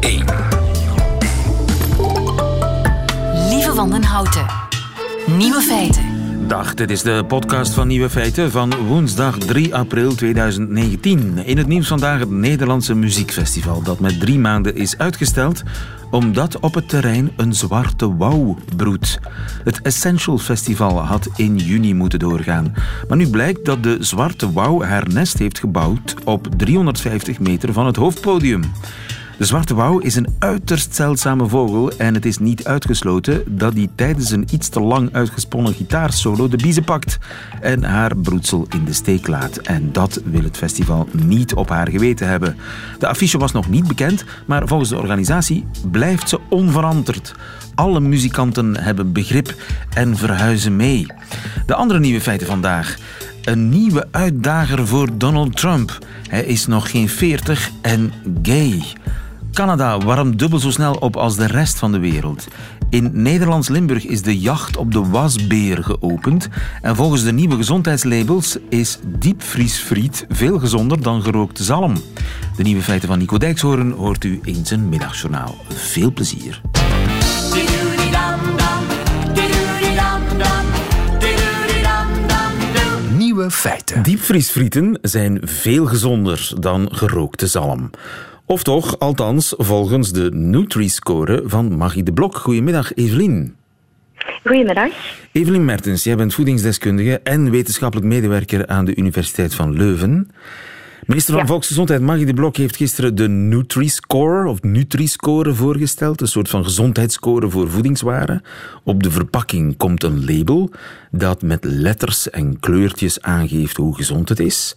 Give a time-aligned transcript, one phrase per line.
[0.00, 0.24] 1.
[3.48, 4.46] Lieve Wandenhouten.
[5.36, 6.02] Nieuwe feiten.
[6.46, 11.38] Dag, dit is de podcast van Nieuwe Feiten van woensdag 3 april 2019.
[11.44, 15.62] In het nieuws vandaag het Nederlandse Muziekfestival dat met drie maanden is uitgesteld
[16.10, 19.18] omdat op het terrein een zwarte wouw broedt.
[19.64, 22.74] Het Essential Festival had in juni moeten doorgaan.
[23.08, 27.86] Maar nu blijkt dat de zwarte wouw haar nest heeft gebouwd op 350 meter van
[27.86, 28.62] het hoofdpodium.
[29.38, 33.88] De zwarte wouw is een uiterst zeldzame vogel en het is niet uitgesloten dat hij
[33.94, 37.18] tijdens een iets te lang uitgesponnen gitaarsolo de biezen pakt
[37.60, 39.56] en haar broedsel in de steek laat.
[39.56, 42.56] En dat wil het festival niet op haar geweten hebben.
[42.98, 47.34] De affiche was nog niet bekend, maar volgens de organisatie blijft ze onveranderd.
[47.74, 49.54] Alle muzikanten hebben begrip
[49.94, 51.06] en verhuizen mee.
[51.66, 52.96] De andere nieuwe feiten vandaag.
[53.44, 55.98] Een nieuwe uitdager voor Donald Trump.
[56.28, 58.82] Hij is nog geen 40 en gay.
[59.52, 62.46] Canada warmt dubbel zo snel op als de rest van de wereld.
[62.90, 66.48] In Nederlands Limburg is de jacht op de wasbeer geopend.
[66.82, 71.94] En volgens de nieuwe gezondheidslabels is diepvriesfriet veel gezonder dan gerookte zalm.
[72.56, 75.56] De nieuwe feiten van Nico Dijkshoorn hoort u in zijn middagjournaal.
[75.68, 76.60] Veel plezier.
[83.16, 84.02] Nieuwe feiten.
[84.02, 87.90] Diepvriesfrieten zijn veel gezonder dan gerookte zalm.
[88.48, 92.36] Of toch, althans, volgens de Nutri-score van Magie de Blok.
[92.36, 93.56] Goedemiddag, Evelien.
[94.44, 94.88] Goedemiddag.
[95.32, 100.30] Evelien Mertens, jij bent voedingsdeskundige en wetenschappelijk medewerker aan de Universiteit van Leuven.
[101.06, 101.48] Minister van Ja.
[101.48, 106.20] Volksgezondheid Magie de Blok heeft gisteren de Nutri-score of Nutri-score voorgesteld.
[106.20, 108.42] Een soort van gezondheidsscore voor voedingswaren.
[108.84, 110.70] Op de verpakking komt een label
[111.10, 114.74] dat met letters en kleurtjes aangeeft hoe gezond het is.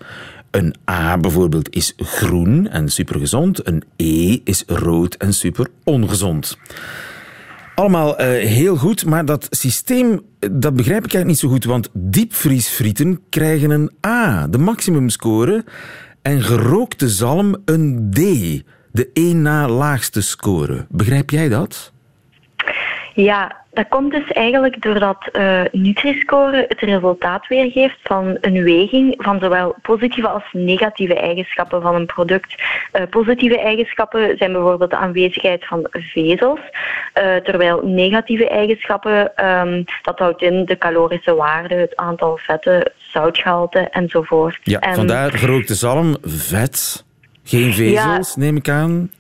[0.51, 3.67] Een A bijvoorbeeld is groen en supergezond.
[3.67, 6.57] Een E is rood en super ongezond.
[7.75, 11.63] Allemaal eh, heel goed, maar dat systeem eh, dat begrijp ik eigenlijk niet zo goed.
[11.63, 15.65] Want diepvriesfrieten krijgen een A, de maximumscore.
[16.21, 18.17] En gerookte zalm een D,
[18.91, 20.85] de één na laagste score.
[20.89, 21.91] Begrijp jij dat?
[23.13, 29.39] Ja, dat komt dus eigenlijk doordat eh Nutri-score het resultaat weergeeft van een weging van
[29.39, 32.55] zowel positieve als negatieve eigenschappen van een product.
[32.91, 36.59] Eh, positieve eigenschappen zijn bijvoorbeeld de aanwezigheid van vezels,
[37.13, 43.79] eh, terwijl negatieve eigenschappen, ehm, dat houdt in de calorische waarde, het aantal vetten, zoutgehalte
[43.79, 44.59] enzovoort.
[44.63, 47.05] Ja, En- vandaar gerookte zalm, vet,
[47.43, 49.11] geen vezels, neem ik aan.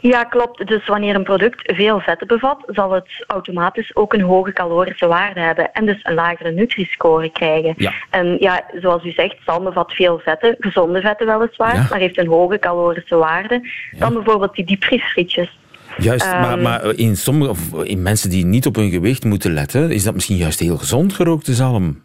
[0.00, 0.66] Ja, klopt.
[0.66, 5.40] Dus wanneer een product veel vetten bevat, zal het automatisch ook een hoge calorische waarde
[5.40, 7.74] hebben en dus een lagere Nutri-score krijgen.
[7.76, 7.92] Ja.
[8.10, 11.86] En ja, zoals u zegt, zalm bevat veel vetten, gezonde vetten weliswaar, Ja.
[11.90, 13.68] maar heeft een hoge calorische waarde
[13.98, 15.58] dan bijvoorbeeld die diepvriesfrietjes.
[15.98, 16.62] Juist, maar, Ehm.
[16.62, 20.14] maar in, sommige, of in mensen die niet op hun gewicht moeten letten, is dat
[20.14, 22.02] misschien juist heel gezond, gerookte zalm.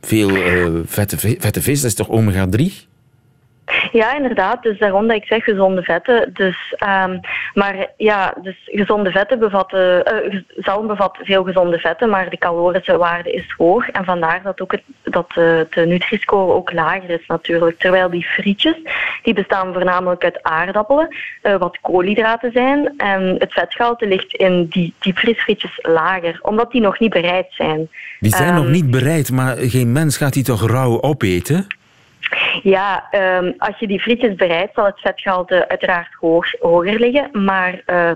[0.00, 2.90] Veel eh, vette, vette vis, dat is toch omega-3?
[3.92, 4.62] Ja, inderdaad.
[4.62, 6.30] Dus daarom dat ik zeg gezonde vetten.
[6.32, 7.18] Dus, ehm,
[7.54, 12.96] maar ja, dus gezonde vetten bevatten, gez- zalm bevat veel gezonde vetten, maar de calorische
[12.96, 13.88] waarde is hoog.
[13.88, 15.34] En vandaar dat ook het, dat eh,
[15.70, 17.78] de Nutri-score ook lager is natuurlijk.
[17.78, 18.76] Terwijl die frietjes,
[19.22, 22.94] die bestaan voornamelijk uit aardappelen, eh, wat koolhydraten zijn.
[22.96, 27.88] En het vetgehalte ligt in die diepvriesfrietjes lager, omdat die nog niet bereid zijn.
[28.20, 31.66] Die zijn nog Ehm, niet bereid, maar geen mens gaat die toch rauw opeten?
[32.62, 37.44] Ja, ehm, als je die frietjes bereidt, zal het vetgehalte uiteraard hoog, hoger liggen.
[37.44, 38.10] Maar eh,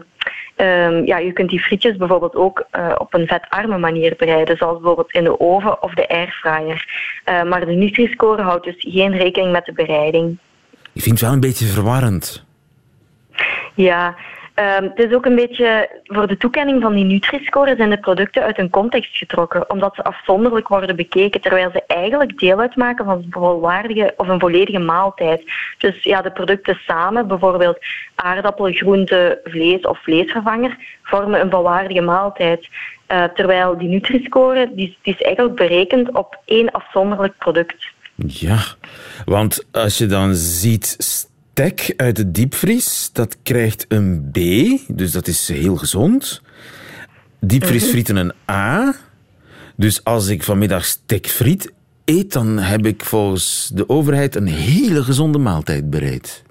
[0.56, 4.76] ehm, ja, je kunt die frietjes bijvoorbeeld ook eh, op een vetarme manier bereiden, zoals
[4.76, 6.86] bijvoorbeeld in de oven of de airfryer.
[7.24, 10.38] Eh, maar de Nutri-score houdt dus geen rekening met de bereiding.
[10.92, 12.44] Ik vind het wel een beetje verwarrend.
[13.74, 14.16] Ja,
[14.56, 18.42] ehm, het is ook een beetje voor de toekenning van die Nutri-score zijn de producten
[18.42, 23.16] uit hun context getrokken, omdat ze afzonderlijk worden bekeken, terwijl ze eigenlijk deel uitmaken van
[23.16, 25.42] een volwaardige of een volledige maaltijd.
[25.78, 27.78] Dus ja, de producten samen, bijvoorbeeld
[28.14, 32.68] aardappelen, groente, vlees of vleesvervanger, vormen een volwaardige maaltijd.
[33.06, 37.94] Eh, terwijl die Nutri-score die is eigenlijk berekend op één afzonderlijk product.
[38.26, 38.58] Ja,
[39.24, 40.96] want als je dan ziet
[41.56, 44.38] stek uit de diepvries, dat krijgt een B,
[44.88, 46.42] dus dat is heel gezond.
[47.40, 48.94] Diepvriesfrieten een A.
[49.76, 51.72] Dus als ik vanmiddag stekfriet
[52.04, 56.42] eet, dan heb ik volgens de overheid een hele gezonde maaltijd bereid.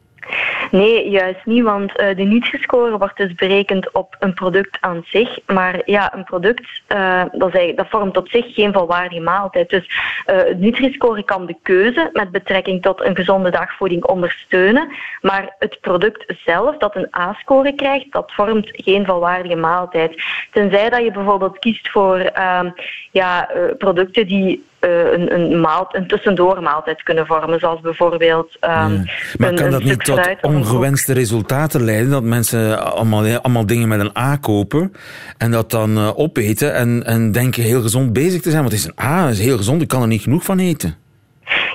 [0.76, 5.40] Nee, juist niet, want uh, de Nutri-score wordt dus berekend op een product aan zich.
[5.46, 9.70] Maar ja, een product uh, dat, dat, vormt op zich geen volwaardige maaltijd.
[9.70, 9.86] Dus
[10.28, 14.88] uh, het Nutri-score kan de keuze met betrekking tot een gezonde dagvoeding ondersteunen.
[15.22, 20.24] Maar het product zelf, dat een A-score krijgt, dat vormt geen volwaardige maaltijd.
[20.52, 22.70] Tenzij dat je bijvoorbeeld kiest voor ehm,
[23.12, 24.64] ja, producten die
[25.14, 27.60] een, een, maalt, een tussendoormaaltijd kunnen vormen.
[27.60, 28.58] Zoals bijvoorbeeld.
[28.62, 28.70] Um,
[29.38, 32.10] Maar een, kan dat een niet tot ongewenste resultaten leiden?
[32.10, 34.94] Dat mensen allemaal, allemaal dingen met een A kopen
[35.38, 38.62] en dat dan uh, opeten en, en denken heel gezond bezig te zijn?
[38.62, 40.60] Want het is een A, het is heel gezond, ik kan er niet genoeg van
[40.60, 41.05] eten.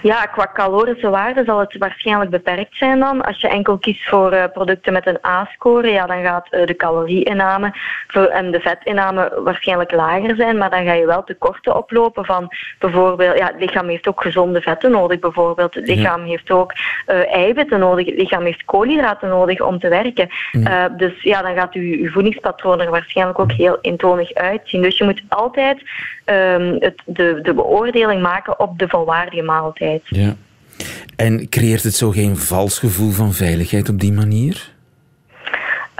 [0.02, 3.20] Ja, qua calorische waarde zal het waarschijnlijk beperkt zijn dan.
[3.20, 6.76] Als je enkel kiest voor uh, producten met een A-score, ja, dan gaat uh, de
[6.76, 7.74] calorieinname
[8.30, 13.38] en de vetinname waarschijnlijk lager zijn, maar dan ga je wel tekorten oplopen van bijvoorbeeld,
[13.38, 15.74] ja, het lichaam heeft ook gezonde vetten nodig bijvoorbeeld.
[15.74, 16.26] Het lichaam ja.
[16.26, 20.28] heeft ook uh, eiwitten nodig, het lichaam heeft koolhydraten nodig om te werken.
[20.52, 20.88] Ja.
[20.88, 24.82] dus ja, dan gaat uw, uw voedingspatroon er waarschijnlijk ook heel eentonig uitzien.
[24.82, 25.82] Dus je moet altijd
[26.30, 30.02] um, het, de, de beoordeling maken op de volwaardige maaltijd.
[30.04, 30.36] Ja.
[31.16, 34.78] En creëert het zo geen vals gevoel van veiligheid op die manier?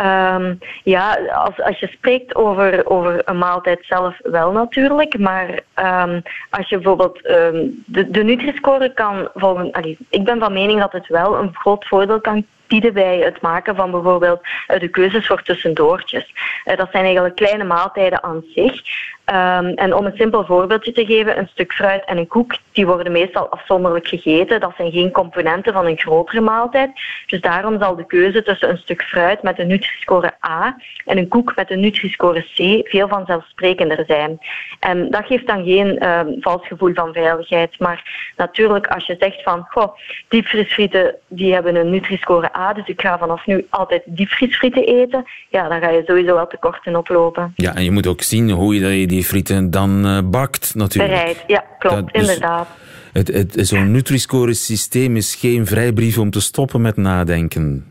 [0.01, 6.23] Um, ja, als, als je spreekt over, over een maaltijd zelf wel natuurlijk, maar um,
[6.51, 10.93] als je bijvoorbeeld um, de, de Nutri-score kan volgen, allee, ik ben van mening dat
[10.93, 15.43] het wel een groot voordeel kan bieden bij het maken van bijvoorbeeld de keuzes voor
[15.43, 16.33] tussendoortjes.
[16.65, 18.83] Uh, dat zijn eigenlijk kleine maaltijden aan zich.
[19.27, 22.87] Um, en om een simpel voorbeeldje te geven, een stuk fruit en een koek, die
[22.87, 24.61] worden meestal afzonderlijk gegeten.
[24.61, 26.91] Dat zijn geen componenten van een grotere maaltijd.
[27.27, 31.29] Dus daarom zal de keuze tussen een stuk fruit met een Nutri-score A en een
[31.29, 34.39] koek met een Nutri-score C veel vanzelfsprekender zijn.
[34.81, 37.79] En dat geeft dan geen um, vals gevoel van veiligheid.
[37.79, 39.97] Maar natuurlijk, als je zegt van, goh,
[40.29, 45.69] diepvriesfrieten die hebben een Nutri-score A, dus ik ga vanaf nu altijd diepvriesfrieten eten, ja,
[45.69, 47.53] dan ga je sowieso wel tekorten oplopen.
[47.57, 51.15] Ja, en je moet ook zien hoe je die frieten dan uh, bakt natuurlijk.
[51.15, 52.69] Bereid, ja, klopt, dat, dus inderdaad.
[53.13, 57.85] Het, het, Zo'n Nutri-score systeem is geen vrijbrief om te stoppen met nadenken.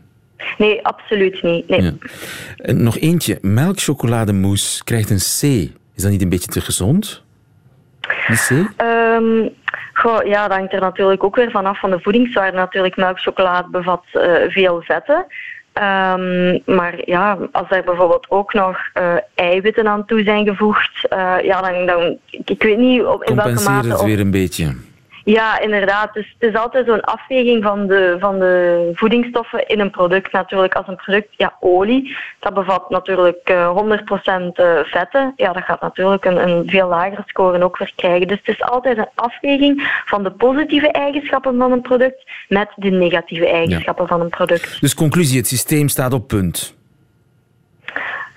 [0.58, 1.68] Nee, absoluut niet.
[1.68, 1.82] Nee.
[1.82, 1.92] Ja.
[2.72, 3.38] Nog eentje.
[3.40, 5.70] Melkchocolademousse krijgt een C.
[5.94, 7.22] Is dat niet een beetje te gezond?
[8.28, 8.82] Een C?
[8.82, 9.50] Um,
[9.92, 12.56] goh, ja, dat hangt er natuurlijk ook weer vanaf van de voedingswaarde.
[12.56, 15.26] Natuurlijk, melkchocolade bevat uh, veel vetten.
[15.74, 21.34] Um, maar ja, als er bijvoorbeeld ook nog uh, eiwitten aan toe zijn gevoegd, uh,
[21.42, 23.88] ja, dan, dan ik weet niet op, in welke mate...
[23.88, 24.74] het weer een beetje.
[25.30, 26.14] Ja, inderdaad.
[26.14, 30.32] Dus het is altijd zo'n afweging van de, van de voedingsstoffen in een product.
[30.32, 35.32] Natuurlijk, als een product, ja, olie, dat bevat natuurlijk uh, 100% vetten.
[35.36, 38.28] Ja, dat gaat natuurlijk een, een veel lagere score ook weer krijgen.
[38.28, 42.90] Dus het is altijd een afweging van de positieve eigenschappen van een product met de
[42.90, 44.10] negatieve eigenschappen ja.
[44.10, 44.80] van een product.
[44.80, 46.78] Dus conclusie, het systeem staat op punt.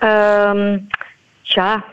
[0.00, 0.88] Um,
[1.42, 1.84] ja,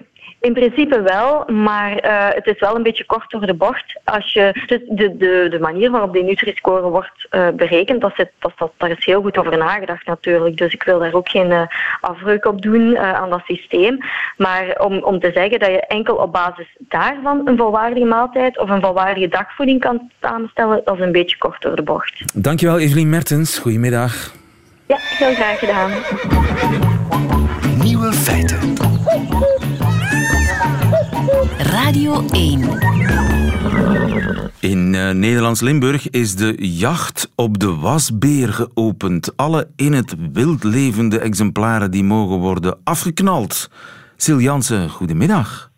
[0.42, 4.00] in principe wel, maar uh, het is wel een beetje kort door de bocht.
[4.04, 8.32] Als je, dus de, de, de manier waarop die Nutri-score wordt uh, berekend, dat, zit,
[8.40, 10.58] dat, dat, daar is heel goed over nagedacht natuurlijk.
[10.58, 11.62] Dus ik wil daar ook geen uh,
[12.02, 13.98] afbreuk op doen aan dat systeem.
[14.38, 18.70] Maar om, om te zeggen dat je enkel op basis daarvan een volwaardige maaltijd of
[18.70, 22.44] een volwaardige dagvoeding kan samenstellen, dat is een beetje kort door de bocht.
[22.44, 23.58] Dankjewel Evelien Mertens.
[23.58, 24.34] Goedemiddag.
[24.88, 25.92] Ja, heel graag gedaan.
[27.84, 28.71] Nieuwe feiten.
[31.58, 32.60] Radio 1.
[34.60, 39.38] In uh, Nederlands Limburg is de jacht op de wasbeer geopend.
[39.38, 43.70] Alle in het wild levende exemplaren die mogen worden afgeknald.
[44.24, 45.72] Sil Jansen, goedemiddag.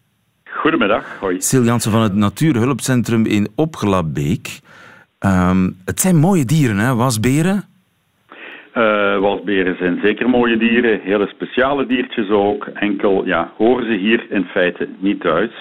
[0.44, 1.42] Goedemiddag, hoi.
[1.48, 4.60] Sil Jansen van het Natuurhulpcentrum in Opgelabeek.
[5.20, 7.66] Um, het zijn mooie dieren, hè, wasberen?
[8.78, 12.68] Uh, wasberen zijn zeker mooie dieren, hele speciale diertjes ook.
[12.74, 15.52] Enkel ja, horen ze hier in feite niet thuis,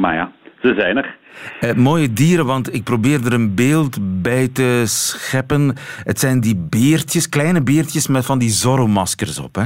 [0.00, 1.16] maar ja, ze zijn er.
[1.60, 5.74] Uh, mooie dieren, want ik probeer er een beeld bij te scheppen.
[6.04, 9.64] Het zijn die beertjes, kleine beertjes met van die zorromaskers op, hè?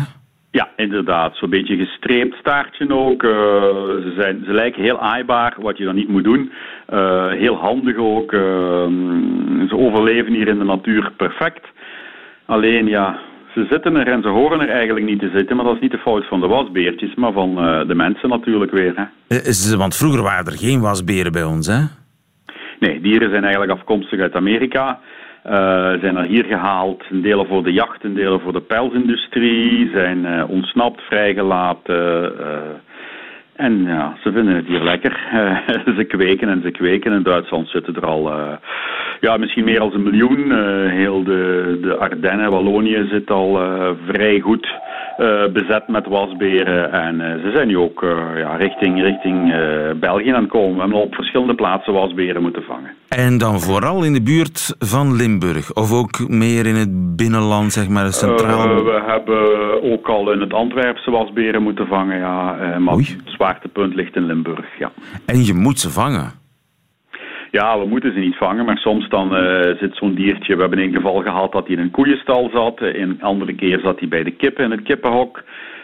[0.51, 1.37] Ja, inderdaad.
[1.37, 3.23] Zo'n beetje gestreept staartje ook.
[3.23, 6.53] Uh, ze, zijn, ze lijken heel aaibaar, wat je dan niet moet doen.
[6.93, 8.31] Uh, heel handig ook.
[9.69, 11.67] Ze overleven hier in de natuur perfect.
[12.47, 13.19] Alleen ja,
[13.55, 15.57] ze zitten er en ze horen er eigenlijk niet te zitten.
[15.57, 18.73] Maar dat is niet de fout van de wasbeertjes, maar van uh, de mensen natuurlijk
[18.73, 18.93] weer.
[18.95, 19.37] Hè.
[19.37, 21.81] Is, want vroeger waren er geen wasberen bij ons, hè?
[22.79, 25.01] Nee, dieren zijn eigenlijk afkomstig uit Amerika.
[25.47, 25.53] Uh,
[26.01, 30.19] zijn er hier gehaald, een delen voor de jacht, een delen voor de pelsindustrie, zijn
[30.25, 32.33] uh, ontsnapt, vrijgelaten.
[33.57, 35.13] En ja, ze vinden het hier lekker.
[35.99, 37.13] ze kweken en ze kweken.
[37.13, 38.33] In Duitsland zitten er al
[39.21, 40.53] ja, misschien meer dan een miljoen.
[40.91, 43.61] heel de, de Ardennen, Wallonië zit al
[44.07, 44.69] vrij goed
[45.53, 46.93] bezet met wasberen.
[46.93, 49.55] En uh, ze zijn nu ook uh, ja, richting, richting
[50.01, 50.75] België aan het komen.
[50.75, 52.91] We hebben op verschillende plaatsen wasberen moeten vangen.
[53.09, 55.75] En dan vooral in de buurt van Limburg?
[55.75, 58.85] Of ook meer in het binnenland, zeg maar, centraal?
[58.85, 62.57] we hebben ook al in het Antwerpse wasberen moeten vangen, ja.
[62.79, 63.17] maar Oei.
[63.25, 64.93] het zwaartepunt ligt in Limburg, ja.
[65.27, 66.45] En je moet ze vangen?
[67.59, 70.55] Ja, we moeten ze niet vangen, maar soms dan uh, zit zo'n diertje.
[70.55, 72.81] We hebben een geval gehad dat hij in een koeienstal zat.
[72.81, 75.43] Een andere keer zat hij bij de kippen in het kippenhok.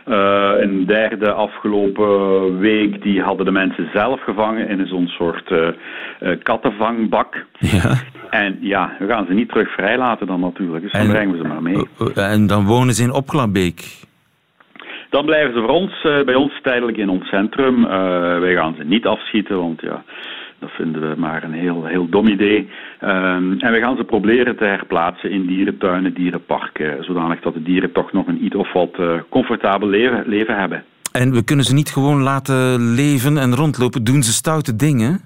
[0.09, 5.69] Uh, een derde afgelopen week, die hadden de mensen zelf gevangen in zo'n soort uh,
[6.43, 7.47] kattenvangbak.
[7.59, 7.95] Ja.
[8.31, 11.49] En ja, we gaan ze niet terug vrijlaten dan natuurlijk, dus dan brengen we ze
[11.49, 11.87] maar mee.
[12.14, 13.81] En dan wonen ze in Opklapbeek?
[15.11, 17.87] Dan blijven ze voor ons, bij ons tijdelijk in ons centrum.
[18.41, 20.02] wij gaan ze niet afschieten, want ja,
[20.62, 22.69] dat vinden we maar een heel, heel dom idee.
[22.99, 27.92] Ehm, en we gaan ze proberen te herplaatsen in dierentuinen, dierenparken, zodanig dat de dieren
[27.92, 30.85] toch nog een iets of wat uh, comfortabel leven, leven hebben.
[31.12, 34.04] En we kunnen ze niet gewoon laten leven en rondlopen.
[34.04, 35.21] Doen ze stoute dingen?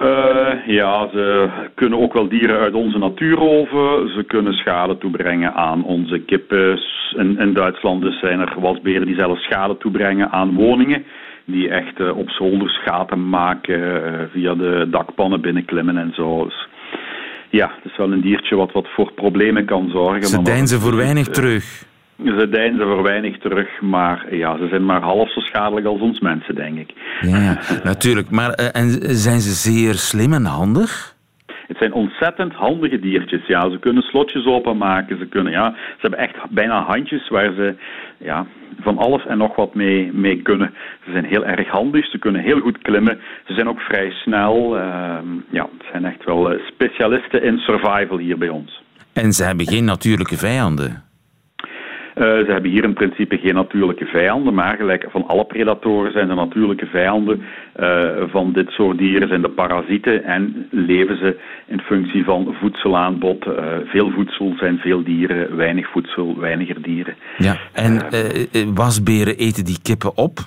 [0.00, 4.08] Uh, ja, ze kunnen ook wel dieren uit onze natuur roven.
[4.14, 6.78] Ze kunnen schade toebrengen aan onze kippen.
[7.16, 11.04] In, in Duitsland dus zijn er wasberen die zelfs schade toebrengen aan woningen
[11.44, 16.44] die echt uh, op zolders gaten maken, uh, via de dakpannen binnenklimmen en zo.
[16.44, 16.68] Dus,
[17.50, 20.24] ja, het is wel een diertje wat, wat voor problemen kan zorgen.
[20.24, 21.84] Ze deinzen voor weinig terug.
[22.24, 26.20] Ze deinzen voor weinig terug, maar ja, ze zijn maar half zo schadelijk als ons
[26.20, 26.90] mensen, denk ik.
[27.20, 28.30] Ja, natuurlijk.
[28.30, 31.13] Maar en zijn ze zeer slim en handig?
[31.74, 33.46] Het zijn ontzettend handige diertjes.
[33.46, 35.18] Ja, ze kunnen slotjes openmaken.
[35.18, 37.74] Ze, kunnen, ja, ze hebben echt bijna handjes waar ze
[38.18, 38.46] ja,
[38.80, 40.74] van alles en nog wat mee, mee kunnen.
[41.04, 42.10] Ze zijn heel erg handig.
[42.10, 43.20] Ze kunnen heel goed klimmen.
[43.46, 44.76] Ze zijn ook vrij snel.
[44.76, 45.16] Uh,
[45.50, 48.82] ja, het zijn echt wel eh, specialisten in survival hier bij ons.
[49.12, 51.02] En ze hebben geen natuurlijke vijanden?
[52.16, 56.28] Uh, ze hebben hier in principe geen natuurlijke vijanden, maar gelijk van alle predatoren zijn
[56.28, 57.42] de natuurlijke vijanden
[57.80, 63.46] uh, van dit soort dieren zijn de parasieten en leven ze in functie van voedselaanbod.
[63.46, 63.54] Uh,
[63.84, 67.14] veel voedsel zijn veel dieren, weinig voedsel, weiniger dieren.
[67.38, 70.38] Ja, en wasberen eten die kippen op?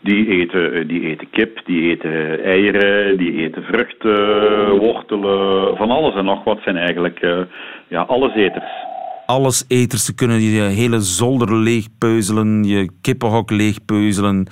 [0.00, 6.24] Die eten, die eten kip, die eten eieren, die eten vruchten, wortelen, van alles en
[6.24, 7.46] nog wat zijn eigenlijk
[7.88, 8.85] ja, alleseters
[9.26, 10.04] alleseters.
[10.04, 14.46] Ze kunnen je hele zolder leegpeuzelen, je kippenhok leegpeuzelen.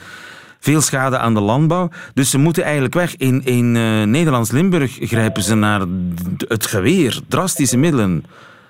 [0.59, 1.89] Veel schade aan de landbouw.
[2.15, 3.17] Dus ze moeten eigenlijk weg.
[3.17, 5.81] In, in uh, Nederlands-Limburg grijpen ze naar
[6.49, 7.21] het geweer.
[7.29, 8.25] Drastische middelen.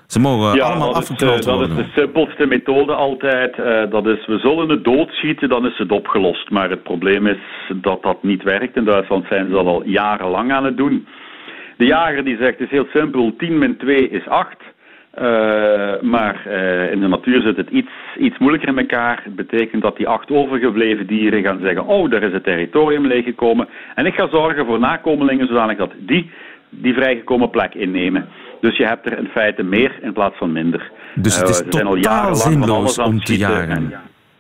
[0.07, 1.69] Ze mogen allemaal afgeknald worden.
[1.69, 3.59] Dat is de simpelste methode altijd.
[3.59, 6.51] Uh, dat is, we zullen het doodschieten, dan is het opgelost.
[6.51, 7.39] Maar het probleem is
[7.75, 8.77] dat dat niet werkt.
[8.77, 11.07] In Duitsland zijn ze dat al jarenlang aan het doen.
[11.77, 14.57] De jager die zegt, het is heel simpel, 10 min 2 is 8.
[15.19, 19.21] Uh, maar uh, in de natuur zit het iets, iets moeilijker in elkaar.
[19.25, 23.69] Het betekent dat die acht overgebleven dieren gaan zeggen: Oh, daar is het territorium leeggekomen.
[23.95, 26.31] En ik ga zorgen voor nakomelingen zodanig dat die
[26.71, 28.29] die vrijgekomen plek innemen.
[28.61, 30.91] Dus je hebt er in feite meer in plaats van minder.
[31.15, 33.93] Dus het is uh, totaal zinloos om te jagen.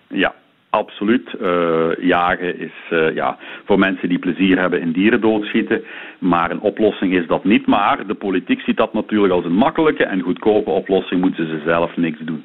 [0.09, 0.35] ja,
[0.75, 1.35] Absoluut.
[1.43, 5.83] Uh, jagen is uh, ja, voor mensen die plezier hebben in dieren doodschieten.
[6.19, 7.66] Maar een oplossing is dat niet.
[7.66, 11.21] Maar de politiek ziet dat natuurlijk als een makkelijke en goedkope oplossing.
[11.21, 12.45] Moeten ze zelf niks doen.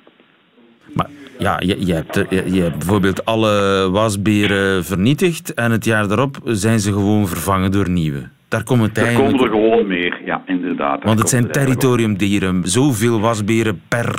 [0.94, 5.54] Maar ja, je, je, hebt, je hebt bijvoorbeeld alle wasberen vernietigd.
[5.54, 8.30] En het jaar daarop zijn ze gewoon vervangen door nieuwe.
[8.48, 11.04] Daar komen het Er komen er gewoon meer, ja, inderdaad.
[11.04, 12.62] Want het zijn territoriumdieren.
[12.64, 14.14] Zoveel wasberen per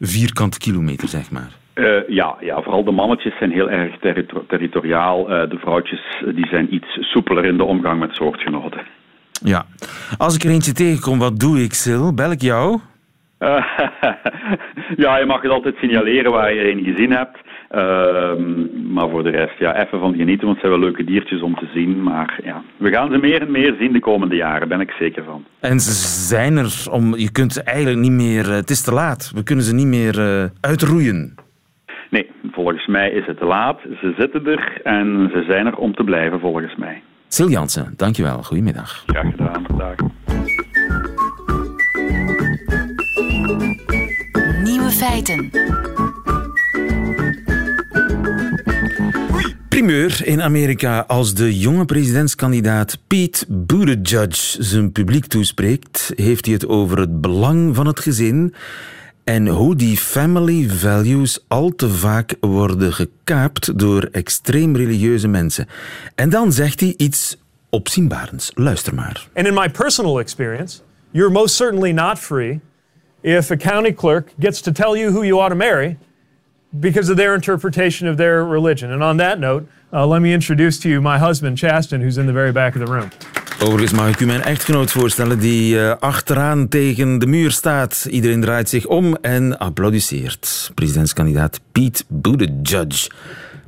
[0.00, 1.62] vierkante kilometer, zeg maar.
[1.74, 3.98] Uh, ja, ja, vooral de mannetjes zijn heel erg
[4.48, 5.20] territoriaal.
[5.20, 8.80] Uh, de vrouwtjes die zijn iets soepeler in de omgang met soortgenoten.
[9.42, 9.64] Ja.
[10.18, 12.14] Als ik er eentje tegenkom, wat doe ik, Sil?
[12.14, 12.80] Bel ik jou?
[13.38, 13.64] Uh,
[15.04, 17.38] ja, je mag het altijd signaleren waar je een gezien hebt.
[17.68, 21.42] Ehm, maar voor de rest, ja, even van genieten, want het zijn wel leuke diertjes
[21.42, 22.02] om te zien.
[22.02, 25.24] Maar ja, we gaan ze meer en meer zien de komende jaren, ben ik zeker
[25.24, 25.44] van.
[25.60, 25.92] En ze
[26.28, 29.64] zijn er om, je kunt ze eigenlijk niet meer, het is te laat, we kunnen
[29.64, 31.43] ze niet meer uitroeien.
[32.14, 33.80] Nee, volgens mij is het te laat.
[34.00, 37.02] Ze zitten er en ze zijn er om te blijven, volgens mij.
[37.36, 38.42] Sil Jansen, dankjewel.
[38.42, 39.04] Goedemiddag.
[39.06, 39.66] Graag gedaan.
[39.78, 39.94] Dag.
[44.62, 45.50] Nieuwe feiten.
[49.68, 56.68] Primeur in Amerika als de jonge presidentskandidaat Pete Buttigieg zijn publiek toespreekt, heeft hij het
[56.68, 58.54] over het belang van het gezin
[59.24, 65.66] En hoe die family values al te vaak worden gekaapt door extreem religieuze mensen.
[66.14, 67.36] En dan zegt hij iets
[67.70, 68.50] opzienbarends.
[68.54, 69.28] Luister maar.
[69.34, 72.60] And in my personal experience, you're most certainly not free
[73.20, 75.96] if a county clerk gets to tell you who you ought to marry
[76.68, 78.90] because of their interpretation of their religion.
[78.90, 82.26] And on that note, uh, let me introduce to you my husband, Chasten, who's in
[82.26, 83.10] the very back of the room.
[83.60, 88.06] Overigens mag ik u mijn echtgenoot voorstellen die uh, achteraan tegen de muur staat.
[88.10, 90.70] Iedereen draait zich om en applaudisseert.
[90.74, 93.06] Presidentskandidaat Pete Buttigieg.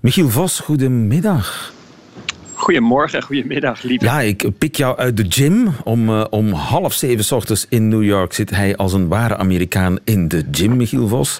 [0.00, 1.74] Michiel Vos, goedemiddag.
[2.54, 4.04] Goedemorgen, goedemiddag, lieve.
[4.04, 5.68] Ja, ik pik jou uit de gym.
[5.84, 9.98] Om, uh, om half zeven ochtends in New York zit hij als een ware Amerikaan
[10.04, 11.38] in de gym, Michiel Vos.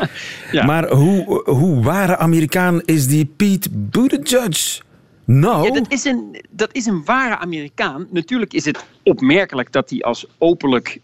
[0.52, 0.64] ja.
[0.64, 4.84] Maar hoe, hoe ware Amerikaan is die Pete Buttigieg?
[5.26, 5.72] Nou...
[5.72, 8.06] Dat, is een, dat is een ware Amerikaan.
[8.10, 11.00] Natuurlijk is het opmerkelijk dat hij als openlijk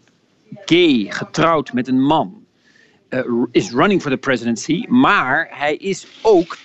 [0.65, 2.43] gay, getrouwd met een man,
[3.09, 4.85] uh, is running for the presidency.
[4.87, 6.57] Maar hij is ook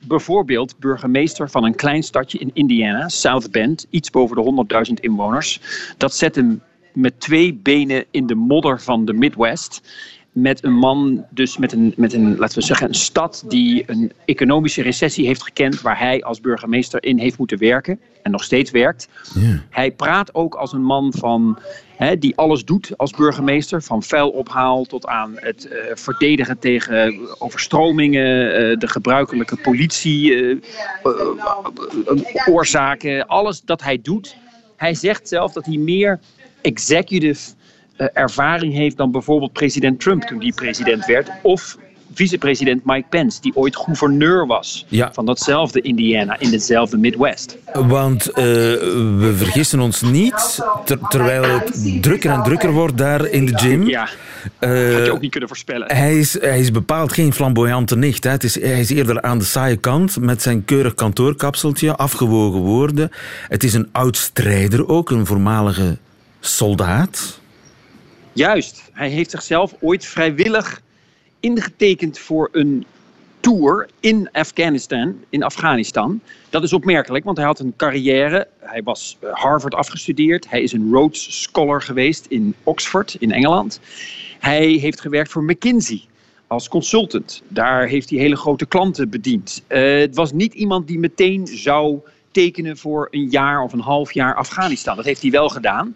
[0.00, 5.60] bijvoorbeeld burgemeester van een klein stadje in Indiana, South Bend, iets boven de 100.000 inwoners.
[5.96, 9.80] Dat zet hem met twee benen in de modder van de Midwest.
[10.32, 14.12] Met een man, dus met een, met een, laten we zeggen, een stad die een
[14.24, 18.70] economische recessie heeft gekend, waar hij als burgemeester in heeft moeten werken en nog steeds
[18.70, 19.08] werkt.
[19.70, 21.58] Hij praat ook als een man van,
[21.96, 28.70] hè, die alles doet als burgemeester, van vuilophaal tot aan het uh, verdedigen tegen overstromingen,
[28.70, 30.58] uh, de gebruikelijke politie, uh,
[32.46, 34.36] oorzaken, alles dat hij doet.
[34.76, 36.20] Hij zegt zelf dat hij meer
[36.62, 37.50] executive
[38.04, 41.76] ervaring heeft dan bijvoorbeeld president Trump toen die president werd, of
[42.14, 45.12] vicepresident Mike Pence, die ooit gouverneur was ja.
[45.12, 47.56] van datzelfde Indiana in dezelfde Midwest.
[47.72, 53.46] Want uh, we vergissen ons niet, ter, terwijl het drukker en drukker wordt daar in
[53.46, 53.88] de gym.
[53.88, 54.08] Ja.
[54.60, 55.96] Uh, had je ook niet kunnen voorspellen.
[55.96, 58.24] Hij is, hij is bepaald geen flamboyante nicht.
[58.24, 58.30] Hè.
[58.30, 63.10] Het is, hij is eerder aan de saaie kant met zijn keurig kantoorkapseltje, afgewogen woorden.
[63.48, 65.98] Het is een oud strijder ook, een voormalige
[66.40, 67.40] soldaat.
[68.40, 68.90] Juist.
[68.92, 70.82] Hij heeft zichzelf ooit vrijwillig
[71.40, 72.86] ingetekend voor een
[73.40, 76.20] tour in Afghanistan, in Afghanistan.
[76.50, 78.48] Dat is opmerkelijk, want hij had een carrière.
[78.58, 80.50] Hij was Harvard afgestudeerd.
[80.50, 83.80] Hij is een Rhodes Scholar geweest in Oxford, in Engeland.
[84.38, 86.00] Hij heeft gewerkt voor McKinsey
[86.46, 87.42] als consultant.
[87.48, 89.62] Daar heeft hij hele grote klanten bediend.
[89.68, 91.98] Uh, het was niet iemand die meteen zou
[92.30, 94.96] tekenen voor een jaar of een half jaar Afghanistan.
[94.96, 95.94] Dat heeft hij wel gedaan.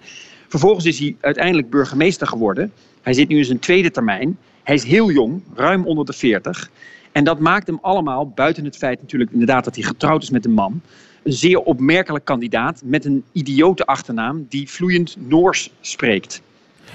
[0.55, 2.73] Vervolgens is hij uiteindelijk burgemeester geworden.
[3.03, 4.38] Hij zit nu in zijn tweede termijn.
[4.62, 6.71] Hij is heel jong, ruim onder de 40.
[7.12, 10.45] En dat maakt hem allemaal, buiten het feit natuurlijk inderdaad dat hij getrouwd is met
[10.45, 10.81] een man,
[11.23, 16.43] een zeer opmerkelijk kandidaat met een idiote achternaam die vloeiend Noors spreekt.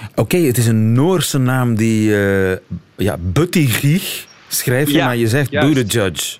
[0.09, 2.51] Oké, okay, het is een Noorse naam die uh,
[2.95, 6.39] ja, Buttigieg schrijft, ja, maar je zegt Buttigieg.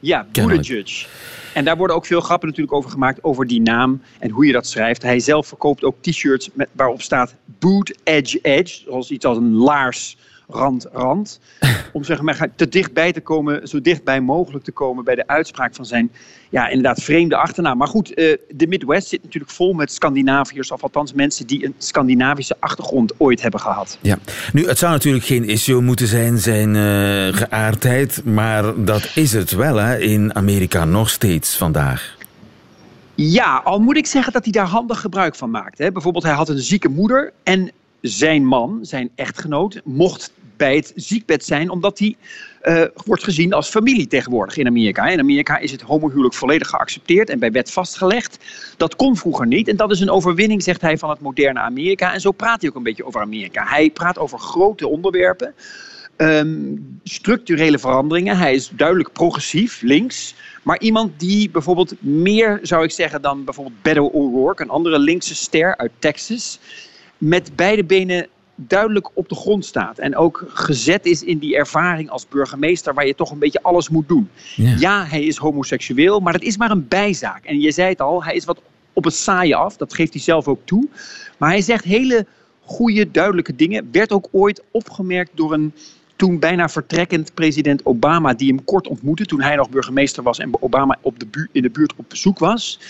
[0.00, 1.08] Ja, Buttigieg.
[1.54, 4.52] En daar worden ook veel grappen natuurlijk over gemaakt, over die naam en hoe je
[4.52, 5.02] dat schrijft.
[5.02, 10.16] Hij zelf verkoopt ook t-shirts waarop staat Boot Edge Edge, zoals iets als een laars
[10.48, 11.40] rand, rand.
[11.92, 15.74] Om zeg maar te dichtbij te komen, zo dichtbij mogelijk te komen bij de uitspraak
[15.74, 16.10] van zijn,
[16.48, 17.78] ja, inderdaad vreemde achternaam.
[17.78, 21.74] Maar goed, uh, de Midwest zit natuurlijk vol met Scandinaviërs, of althans mensen die een
[21.78, 23.98] Scandinavische achtergrond ooit hebben gehad.
[24.00, 24.18] Ja,
[24.52, 29.50] nu, het zou natuurlijk geen issue moeten zijn, zijn uh, geaardheid, maar dat is het
[29.50, 32.16] wel hè, in Amerika nog steeds vandaag.
[33.14, 35.78] Ja, al moet ik zeggen dat hij daar handig gebruik van maakt.
[35.78, 35.92] Hè.
[35.92, 41.44] Bijvoorbeeld, hij had een zieke moeder en zijn man, zijn echtgenoot, mocht bij het ziekbed
[41.44, 42.16] zijn, omdat hij
[42.62, 45.08] uh, wordt gezien als familie tegenwoordig in Amerika.
[45.08, 48.38] In Amerika is het homohuwelijk volledig geaccepteerd en bij wet vastgelegd.
[48.76, 52.12] Dat kon vroeger niet en dat is een overwinning, zegt hij, van het moderne Amerika.
[52.12, 53.64] En zo praat hij ook een beetje over Amerika.
[53.66, 55.54] Hij praat over grote onderwerpen,
[56.16, 58.36] um, structurele veranderingen.
[58.36, 60.34] Hij is duidelijk progressief, links.
[60.62, 65.34] Maar iemand die bijvoorbeeld meer, zou ik zeggen, dan bijvoorbeeld Beto O'Rourke, een andere linkse
[65.34, 66.58] ster uit Texas,
[67.18, 68.26] met beide benen
[68.66, 69.98] duidelijk op de grond staat.
[69.98, 73.88] En ook gezet is in die ervaring als burgemeester waar je toch een beetje alles
[73.88, 74.30] moet doen.
[74.56, 77.44] Ja, ja hij is homoseksueel, maar dat is maar een bijzaak.
[77.44, 78.60] En je zei het al, hij is wat
[78.92, 79.76] op het saaie af.
[79.76, 80.88] Dat geeft hij zelf ook toe.
[81.38, 82.26] Maar hij zegt hele
[82.64, 83.88] goede, duidelijke dingen.
[83.92, 85.72] Werd ook ooit opgemerkt door een
[86.18, 90.62] toen bijna vertrekkend president Obama, die hem kort ontmoette toen hij nog burgemeester was en
[90.62, 92.80] Obama op de buurt, in de buurt op bezoek was.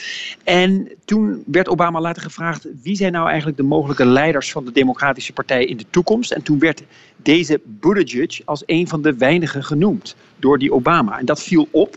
[0.45, 4.73] En toen werd Obama later gevraagd wie zijn nou eigenlijk de mogelijke leiders van de
[4.73, 6.31] Democratische Partij in de toekomst.
[6.31, 6.83] En toen werd
[7.17, 11.19] deze Buttigieg als een van de weinigen genoemd door die Obama.
[11.19, 11.97] En dat viel op.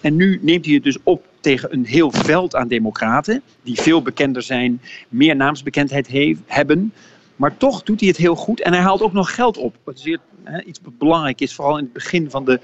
[0.00, 4.02] En nu neemt hij het dus op tegen een heel veld aan democraten, die veel
[4.02, 6.08] bekender zijn, meer naamsbekendheid
[6.46, 6.92] hebben
[7.36, 9.76] Maar toch doet hij het heel goed en hij haalt ook nog geld op.
[9.84, 12.60] Wat zeer, hè, iets belangrijk is, vooral in het begin van de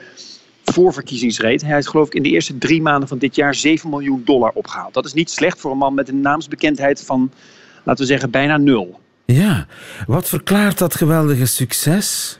[0.64, 1.62] voorverkiezingsreed.
[1.62, 4.50] Hij heeft geloof ik in de eerste drie maanden van dit jaar 7 miljoen dollar
[4.54, 4.94] opgehaald.
[4.94, 7.32] Dat is niet slecht voor een man met een naamsbekendheid van,
[7.84, 9.00] laten we zeggen, bijna nul.
[9.24, 9.66] Ja,
[10.06, 12.38] wat verklaart dat geweldige succes?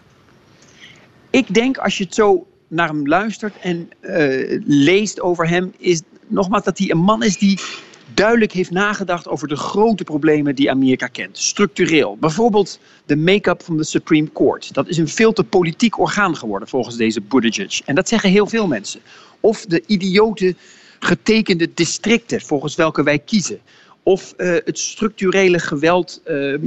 [1.31, 6.03] Ik denk als je het zo naar hem luistert en uh, leest over hem, is
[6.27, 7.61] nogmaals dat hij een man is die
[8.15, 11.39] duidelijk heeft nagedacht over de grote problemen die Amerika kent.
[11.39, 12.17] Structureel.
[12.17, 14.75] Bijvoorbeeld de make-up van de Supreme Court.
[14.75, 17.81] Dat is een veel te politiek orgaan geworden volgens deze Buttigieg.
[17.85, 19.01] En dat zeggen heel veel mensen.
[19.41, 20.55] Of de idiote
[20.99, 23.61] getekende districten volgens welke wij kiezen.
[24.03, 26.61] Of uh, het structurele geweld uh, uh,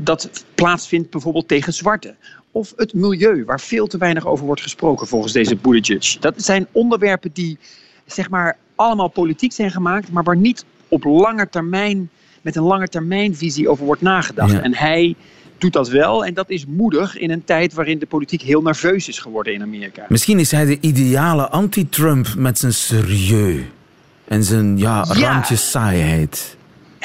[0.00, 2.16] dat plaatsvindt bijvoorbeeld tegen zwarten.
[2.50, 6.18] Of het milieu, waar veel te weinig over wordt gesproken volgens deze Buttigieg.
[6.18, 7.58] Dat zijn onderwerpen die
[8.06, 12.10] zeg maar allemaal politiek zijn gemaakt, maar waar niet op lange termijn,
[12.42, 14.52] met een lange termijnvisie over wordt nagedacht.
[14.52, 14.62] Ja.
[14.62, 15.14] En hij
[15.58, 19.08] doet dat wel en dat is moedig in een tijd waarin de politiek heel nerveus
[19.08, 20.04] is geworden in Amerika.
[20.08, 23.60] Misschien is hij de ideale anti-Trump met zijn serieus
[24.24, 25.30] en zijn ja, Ja.
[25.32, 26.55] randje saaiheid.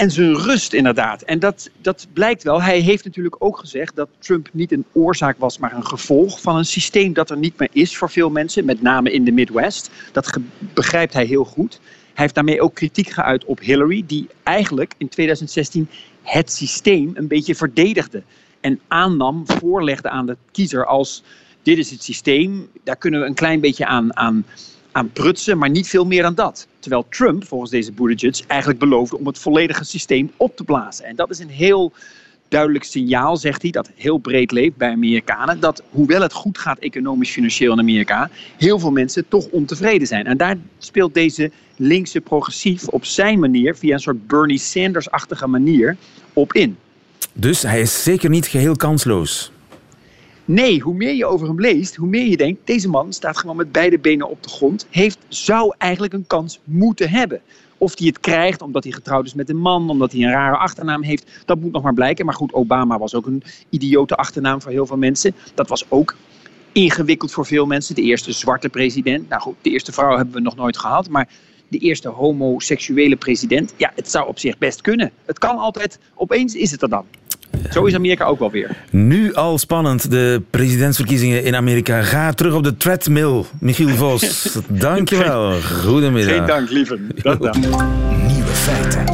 [0.01, 1.21] En zijn rust inderdaad.
[1.21, 2.61] En dat, dat blijkt wel.
[2.61, 6.57] Hij heeft natuurlijk ook gezegd dat Trump niet een oorzaak was, maar een gevolg van
[6.57, 9.89] een systeem dat er niet meer is voor veel mensen, met name in de Midwest.
[10.11, 10.37] Dat
[10.73, 11.79] begrijpt hij heel goed.
[11.81, 15.89] Hij heeft daarmee ook kritiek geuit op Hillary, die eigenlijk in 2016
[16.21, 18.23] het systeem een beetje verdedigde.
[18.59, 21.23] En aannam, voorlegde aan de kiezer als
[21.63, 24.45] dit is het systeem, daar kunnen we een klein beetje aan, aan,
[24.91, 26.67] aan prutsen, maar niet veel meer dan dat.
[26.79, 31.05] Terwijl Trump, volgens deze Buttigieg, eigenlijk beloofde om het volledige systeem op te blazen.
[31.05, 31.93] En dat is een heel
[32.47, 35.59] duidelijk signaal, zegt hij, dat heel breed leeft bij Amerikanen.
[35.59, 40.25] Dat hoewel het goed gaat economisch, financieel in Amerika, heel veel mensen toch ontevreden zijn.
[40.25, 45.97] En daar speelt deze linkse progressief op zijn manier, via een soort Bernie Sanders-achtige manier,
[46.33, 46.77] op in.
[47.33, 49.51] Dus hij is zeker niet geheel kansloos.
[50.51, 53.55] Nee, hoe meer je over hem leest, hoe meer je denkt, deze man staat gewoon
[53.55, 57.41] met beide benen op de grond, heeft, zou eigenlijk een kans moeten hebben.
[57.77, 60.57] Of hij het krijgt omdat hij getrouwd is met een man, omdat hij een rare
[60.57, 62.25] achternaam heeft, dat moet nog maar blijken.
[62.25, 65.35] Maar goed, Obama was ook een idiote achternaam voor heel veel mensen.
[65.53, 66.15] Dat was ook
[66.71, 67.95] ingewikkeld voor veel mensen.
[67.95, 69.29] De eerste zwarte president.
[69.29, 71.29] Nou goed, de eerste vrouw hebben we nog nooit gehad, maar
[71.67, 73.73] de eerste homoseksuele president.
[73.77, 75.11] Ja, het zou op zich best kunnen.
[75.25, 77.05] Het kan altijd, opeens is het er dan.
[77.71, 78.77] Zo is Amerika ook wel weer.
[78.89, 82.01] Nu al spannend, de presidentsverkiezingen in Amerika.
[82.01, 84.57] Ga terug op de treadmill, Michiel Vos.
[84.67, 85.61] Dankjewel.
[85.61, 86.35] Goedemiddag.
[86.35, 86.99] Geen dank, lieve.
[87.21, 87.55] Dag.
[88.27, 89.05] Nieuwe feiten.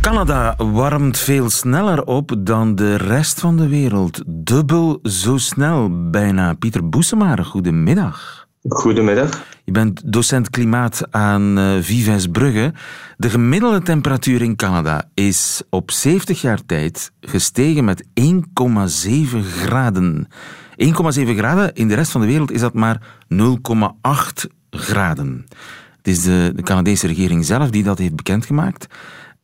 [0.00, 4.22] Canada warmt veel sneller op dan de rest van de wereld.
[4.26, 6.54] Dubbel zo snel, bijna.
[6.54, 8.41] Pieter Boesemaar, goedemiddag.
[8.68, 9.44] Goedemiddag.
[9.64, 12.72] Je bent docent klimaat aan uh, Vives Brugge.
[13.16, 18.32] De gemiddelde temperatuur in Canada is op 70 jaar tijd gestegen met 1,7
[19.40, 20.28] graden.
[20.28, 20.88] 1,7
[21.36, 23.00] graden, in de rest van de wereld is dat maar
[23.34, 25.46] 0,8 graden.
[25.96, 28.86] Het is de, de Canadese regering zelf die dat heeft bekendgemaakt.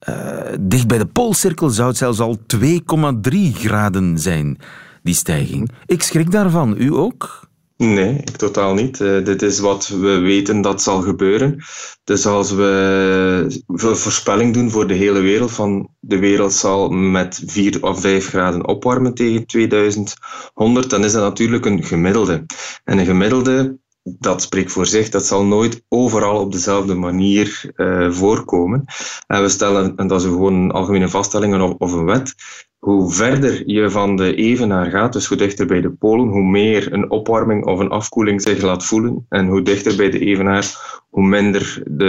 [0.08, 4.58] Uh, dicht bij de Poolcirkel zou het zelfs al 2,3 graden zijn,
[5.02, 5.70] die stijging.
[5.86, 6.74] Ik schrik daarvan.
[6.78, 7.47] U ook?
[7.78, 9.00] Nee, totaal niet.
[9.00, 11.64] Uh, dit is wat we weten dat zal gebeuren.
[12.04, 17.42] Dus als we een voorspelling doen voor de hele wereld, van de wereld zal met
[17.46, 22.46] 4 of 5 graden opwarmen tegen 2100, dan is dat natuurlijk een gemiddelde.
[22.84, 28.10] En een gemiddelde, dat spreekt voor zich, dat zal nooit overal op dezelfde manier uh,
[28.12, 28.84] voorkomen.
[29.26, 32.34] En we stellen, en dat is gewoon een algemene vaststelling of een wet,
[32.78, 36.92] hoe verder je van de evenaar gaat, dus hoe dichter bij de polen, hoe meer
[36.92, 39.26] een opwarming of een afkoeling zich laat voelen.
[39.28, 42.04] En hoe dichter bij de evenaar, hoe minder de,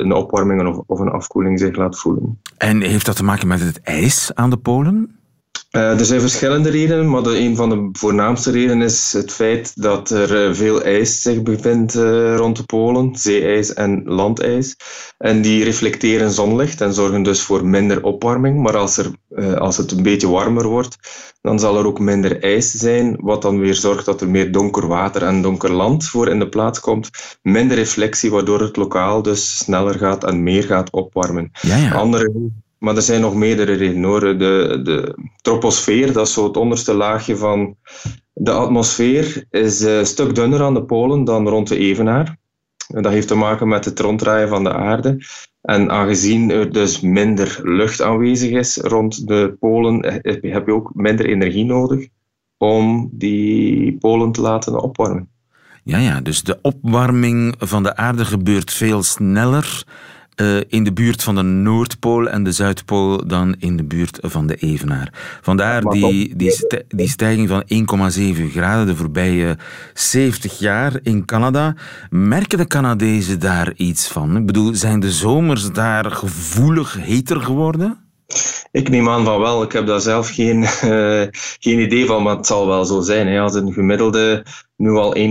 [0.00, 2.40] een opwarming of, of een afkoeling zich laat voelen.
[2.56, 5.15] En heeft dat te maken met het ijs aan de polen?
[5.76, 9.82] Uh, er zijn verschillende redenen, maar de, een van de voornaamste redenen is het feit
[9.82, 14.76] dat er uh, veel ijs zich bevindt uh, rond de polen, zeeijs en landijs.
[15.18, 18.62] En die reflecteren zonlicht en zorgen dus voor minder opwarming.
[18.62, 19.10] Maar als, er,
[19.58, 20.96] als het een beetje warmer wordt,
[21.40, 24.86] dan zal er ook minder ijs zijn, wat dan weer zorgt dat er meer donker
[24.86, 27.10] water en donker land voor in de plaats komt.
[27.42, 31.50] Minder reflectie, waardoor het lokaal dus sneller gaat en meer gaat opwarmen.
[31.60, 31.90] Ja, ja.
[31.90, 32.32] Andere
[32.86, 34.20] maar er zijn nog meerdere redenen hoor.
[34.20, 37.76] De, de troposfeer, dat is zo het onderste laagje van
[38.32, 42.36] de atmosfeer, is een stuk dunner aan de polen dan rond de evenaar.
[42.94, 45.24] En dat heeft te maken met het ronddraaien van de aarde.
[45.62, 50.04] En aangezien er dus minder lucht aanwezig is rond de polen,
[50.40, 52.06] heb je ook minder energie nodig
[52.56, 55.28] om die polen te laten opwarmen.
[55.84, 59.84] Ja, ja, dus de opwarming van de aarde gebeurt veel sneller
[60.36, 64.46] eh, in de buurt van de Noordpool en de Zuidpool dan in de buurt van
[64.46, 65.38] de Evenaar.
[65.42, 67.62] Vandaar die, die, die stijging van
[68.42, 69.56] 1,7 graden de voorbije
[69.94, 71.74] 70 jaar in Canada.
[72.10, 74.36] Merken de Canadezen daar iets van?
[74.36, 77.98] Ik bedoel, zijn de zomers daar gevoelig heter geworden?
[78.70, 79.62] Ik neem aan van wel.
[79.62, 81.22] Ik heb daar zelf geen, uh,
[81.64, 83.26] geen idee van, maar het zal wel zo zijn.
[83.26, 83.40] Hè.
[83.40, 84.44] Als een gemiddelde
[84.76, 85.22] nu al 1,7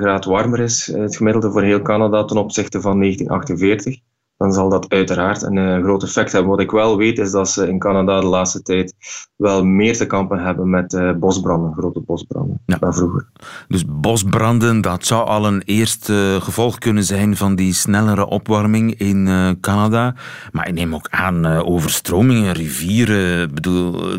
[0.00, 4.00] graden warmer is, het gemiddelde voor heel Canada ten opzichte van 1948,
[4.36, 6.50] dan zal dat uiteraard een uh, groot effect hebben.
[6.50, 8.94] Wat ik wel weet is dat ze in Canada de laatste tijd
[9.36, 12.76] wel meer te kampen hebben met uh, bosbranden, grote bosbranden, ja.
[12.76, 13.28] dan vroeger.
[13.68, 19.26] Dus bosbranden, dat zou al een eerste gevolg kunnen zijn van die snellere opwarming in
[19.26, 20.14] uh, Canada.
[20.52, 23.54] Maar ik neem ook aan overstromingen, rivieren.
[23.54, 24.18] Bedoel,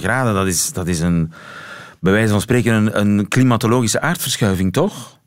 [0.00, 1.32] graden, dat is, dat is een,
[2.00, 5.19] bij wijze van spreken een, een klimatologische aardverschuiving, toch?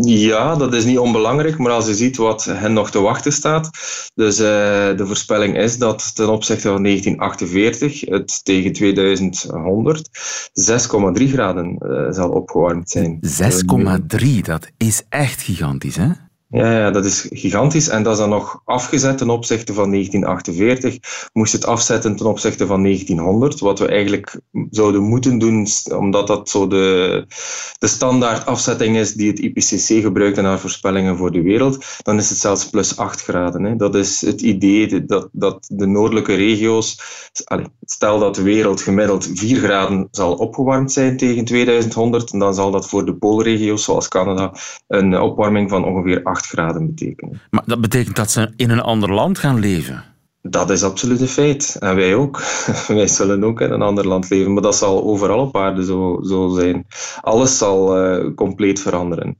[0.00, 3.70] Ja, dat is niet onbelangrijk, maar als je ziet wat hen nog te wachten staat.
[4.14, 4.46] Dus uh,
[4.96, 10.08] de voorspelling is dat ten opzichte van 1948 het tegen 2100
[11.20, 13.20] 6,3 graden uh, zal opgewarmd zijn.
[14.22, 16.08] 6,3, dat is echt gigantisch, hè?
[16.48, 17.88] Ja, ja, dat is gigantisch.
[17.88, 21.28] En dat is dan nog afgezet ten opzichte van 1948.
[21.32, 26.48] Moest het afzetten ten opzichte van 1900, wat we eigenlijk zouden moeten doen, omdat dat
[26.48, 27.24] zo de,
[27.78, 31.84] de standaard afzetting is die het IPCC gebruikt in haar voorspellingen voor de wereld.
[32.02, 33.62] Dan is het zelfs plus 8 graden.
[33.62, 33.76] Hè.
[33.76, 36.98] Dat is het idee dat, dat de noordelijke regio's,
[37.84, 42.88] stel dat de wereld gemiddeld 4 graden zal opgewarmd zijn tegen 2100, dan zal dat
[42.88, 44.52] voor de poolregio's zoals Canada
[44.86, 46.42] een opwarming van ongeveer 8
[46.86, 47.40] betekenen.
[47.50, 50.04] Maar dat betekent dat ze in een ander land gaan leven?
[50.48, 51.76] Dat is absoluut een feit.
[51.80, 52.42] En wij ook.
[52.86, 54.52] wij zullen ook in een ander land leven.
[54.52, 56.86] Maar dat zal overal op aarde zo, zo zijn.
[57.20, 59.38] Alles zal uh, compleet veranderen.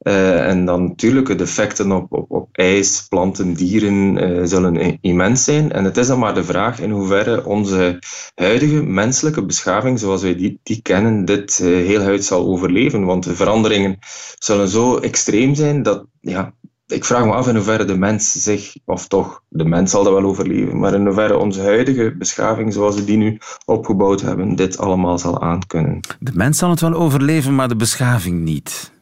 [0.00, 5.44] Uh, en dan natuurlijk de effecten op, op, op ijs, planten, dieren uh, zullen immens
[5.44, 5.72] zijn.
[5.72, 7.98] En het is dan maar de vraag in hoeverre onze
[8.34, 13.04] huidige menselijke beschaving, zoals wij die, die kennen, dit heel huid zal overleven.
[13.04, 13.98] Want de veranderingen
[14.38, 16.54] zullen zo extreem zijn dat ja,
[16.90, 20.12] ik vraag me af in hoeverre de mens zich, of toch, de mens zal dat
[20.12, 24.78] wel overleven, maar in hoeverre onze huidige beschaving, zoals we die nu opgebouwd hebben, dit
[24.78, 26.00] allemaal zal aankunnen.
[26.18, 28.92] De mens zal het wel overleven, maar de beschaving niet.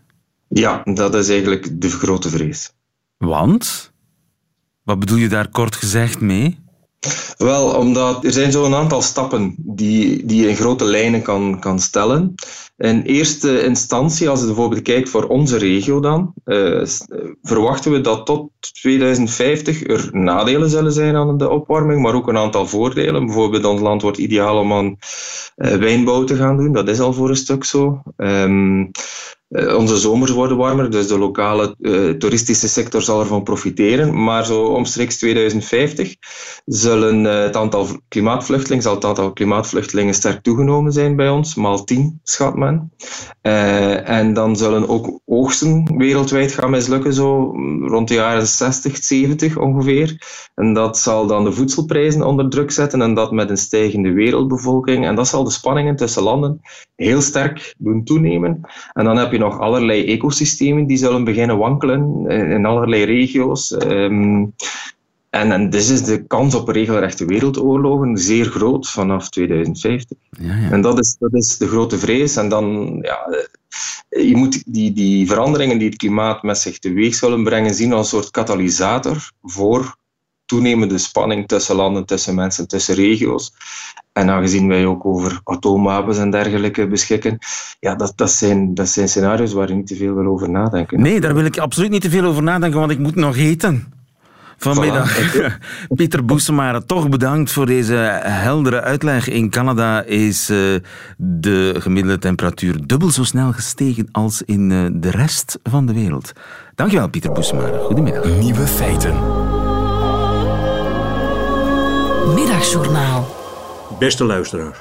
[0.48, 2.72] Ja, dat is eigenlijk de grote vrees.
[3.16, 3.92] Want?
[4.84, 6.58] Wat bedoel je daar kort gezegd mee?
[7.36, 11.78] Wel, omdat er zijn zo'n aantal stappen die, die je in grote lijnen kan, kan
[11.78, 12.34] stellen.
[12.76, 16.82] In eerste instantie, als je bijvoorbeeld kijkt voor onze regio dan, uh,
[17.42, 22.36] verwachten we dat tot 2050 er nadelen zullen zijn aan de opwarming, maar ook een
[22.36, 23.26] aantal voordelen.
[23.26, 24.96] Bijvoorbeeld ons land wordt ideaal om aan
[25.56, 28.02] uh, wijnbouw te gaan doen, dat is al voor een stuk zo.
[28.16, 28.84] Uh,
[29.48, 34.22] onze zomers worden warmer, dus de lokale uh, toeristische sector zal ervan profiteren.
[34.22, 36.16] Maar zo omstreeks 2050
[36.64, 41.84] zullen uh, het aantal klimaatvluchtelingen, zal het aantal klimaatvluchtelingen sterk toegenomen zijn bij ons, maal
[41.84, 42.92] 10 schat men.
[44.04, 47.52] en dan zullen ook oogsten wereldwijd gaan mislukken, zo
[47.86, 50.16] rond de jaren 60, 70 ongeveer.
[50.54, 55.06] En dat zal dan de voedselprijzen onder druk zetten en dat met een stijgende wereldbevolking.
[55.06, 56.60] En dat zal de spanningen tussen landen
[56.96, 58.60] heel sterk doen toenemen.
[58.92, 63.70] En dan heb je nog allerlei ecosystemen die zullen beginnen wankelen in allerlei regio's.
[63.70, 64.54] Um,
[65.30, 70.18] en, en dus is de kans op regelrechte wereldoorlogen zeer groot vanaf 2050.
[70.30, 70.70] Ja, ja.
[70.70, 72.36] En dat is, dat is de grote vrees.
[72.36, 73.46] En dan, ja,
[74.08, 78.12] je moet die, die veranderingen die het klimaat met zich teweeg zullen brengen zien als
[78.12, 79.96] een soort katalysator voor
[80.48, 83.52] toenemende spanning tussen landen, tussen mensen, tussen regio's.
[84.12, 87.38] En aangezien wij ook over atoomwapens en dergelijke beschikken,
[87.80, 91.00] ja, dat, dat, zijn, dat zijn scenario's waar je niet te veel wil over nadenken.
[91.00, 93.92] Nee, daar wil ik absoluut niet te veel over nadenken, want ik moet nog eten.
[94.58, 95.18] Vanmiddag.
[95.18, 95.52] Voilà.
[95.96, 99.28] Pieter Boesemare, toch bedankt voor deze heldere uitleg.
[99.28, 100.58] In Canada is uh,
[101.16, 106.32] de gemiddelde temperatuur dubbel zo snel gestegen als in uh, de rest van de wereld.
[106.74, 107.78] Dankjewel, Pieter Boesemare.
[107.78, 108.24] Goedemiddag.
[108.24, 109.37] Nieuwe feiten.
[112.34, 113.36] Middagjournaal.
[113.98, 114.78] Beste luisteraars.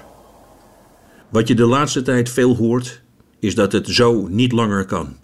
[1.30, 3.02] Wat je de laatste tijd veel hoort,
[3.40, 5.16] is dat het zo niet langer kan.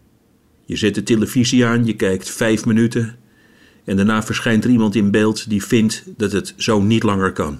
[0.65, 3.15] Je zet de televisie aan, je kijkt vijf minuten
[3.83, 7.59] en daarna verschijnt er iemand in beeld die vindt dat het zo niet langer kan.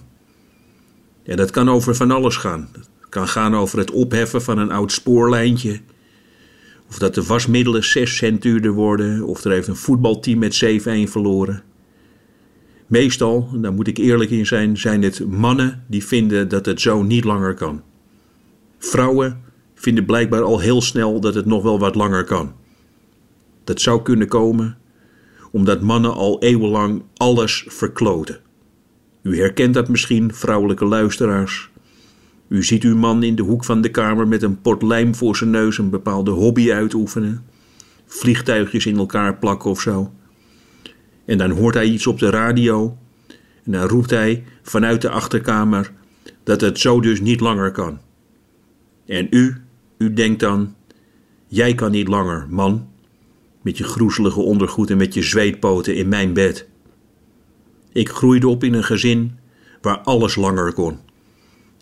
[1.24, 2.70] En dat kan over van alles gaan.
[2.74, 5.82] Het kan gaan over het opheffen van een oud spoorlijntje.
[6.90, 9.24] Of dat de wasmiddelen 6 cent duurder worden.
[9.24, 11.64] Of er heeft een voetbalteam met 7-1 verloren.
[12.88, 17.04] Meestal, daar moet ik eerlijk in zijn, zijn het mannen die vinden dat het zo
[17.04, 17.82] niet langer kan.
[18.78, 19.42] Vrouwen
[19.74, 22.54] vinden blijkbaar al heel snel dat het nog wel wat langer kan.
[23.64, 24.78] Dat zou kunnen komen
[25.52, 28.40] omdat mannen al eeuwenlang alles verkloten.
[29.22, 31.70] U herkent dat misschien, vrouwelijke luisteraars.
[32.48, 35.36] U ziet uw man in de hoek van de kamer met een pot lijm voor
[35.36, 37.46] zijn neus een bepaalde hobby uitoefenen.
[38.06, 40.12] Vliegtuigjes in elkaar plakken of zo.
[41.26, 42.98] En dan hoort hij iets op de radio.
[43.64, 45.92] En dan roept hij vanuit de achterkamer
[46.44, 48.00] dat het zo dus niet langer kan.
[49.06, 49.56] En u,
[49.98, 50.76] u denkt dan:
[51.48, 52.88] jij kan niet langer, man,
[53.62, 56.68] met je groezelige ondergoed en met je zweetpoten in mijn bed.
[57.92, 59.38] Ik groeide op in een gezin
[59.82, 60.98] waar alles langer kon.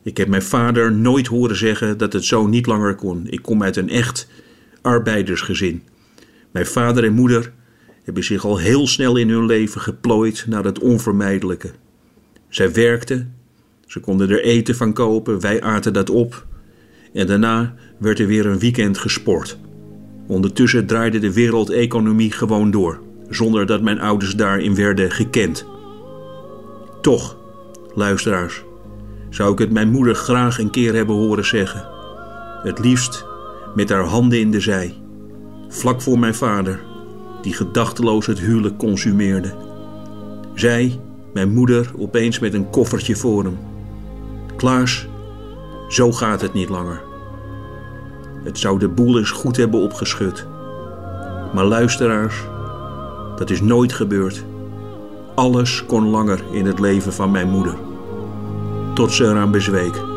[0.04, 3.28] Ik heb mijn vader nooit horen zeggen dat het zo niet langer kon.
[3.30, 4.28] Ik kom uit een echt
[4.82, 5.84] arbeidersgezin.
[6.52, 7.54] Mijn vader en moeder
[8.04, 11.72] hebben zich al heel snel in hun leven geplooid naar het onvermijdelijke.
[12.50, 13.36] Zij werkten,
[13.88, 16.46] ze konden er eten van kopen, wij aten dat op.
[17.14, 19.58] En daarna werd er weer een weekend gesport.
[20.28, 25.66] Ondertussen draaide de wereldeconomie gewoon door, zonder dat mijn ouders daarin werden gekend.
[27.02, 27.38] Toch,
[27.96, 28.64] luisteraars,
[29.30, 31.88] zou ik het mijn moeder graag een keer hebben horen zeggen.
[32.64, 33.26] Het liefst
[33.76, 34.96] met haar handen in de zij,
[35.68, 36.91] vlak voor mijn vader,
[37.42, 39.54] die gedachteloos het huwelijk consumeerde.
[40.54, 41.00] Zij,
[41.34, 43.58] mijn moeder, opeens met een koffertje voor hem.
[44.56, 45.08] Klaas,
[45.88, 47.02] zo gaat het niet langer.
[48.44, 50.46] Het zou de boel eens goed hebben opgeschud.
[51.54, 52.36] Maar luisteraars,
[53.36, 54.44] dat is nooit gebeurd.
[55.36, 57.76] Alles kon langer in het leven van mijn moeder.
[58.94, 60.11] Tot ze eraan bezweek.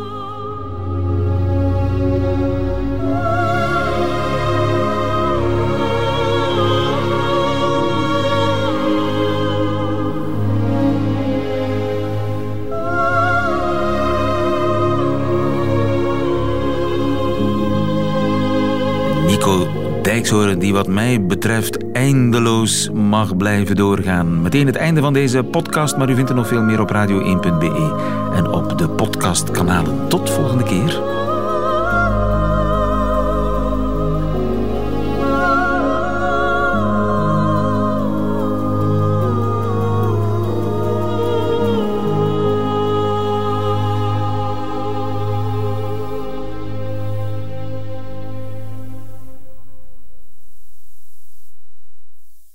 [20.24, 24.42] Dijkshoorn, die wat mij betreft eindeloos mag blijven doorgaan.
[24.42, 27.92] Meteen het einde van deze podcast, maar u vindt er nog veel meer op radio1.be
[28.34, 30.08] en op de podcastkanalen.
[30.08, 31.23] Tot volgende keer.